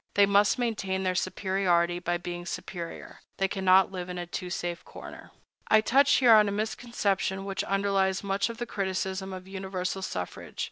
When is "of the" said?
8.49-8.65